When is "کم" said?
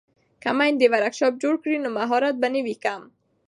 2.83-3.01